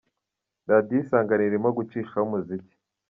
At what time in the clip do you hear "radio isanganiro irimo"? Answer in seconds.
0.69-1.69